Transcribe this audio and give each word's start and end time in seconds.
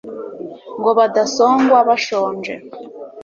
ngo 0.79 0.89
badasongwa 0.99 1.77
bashonje 1.87 2.53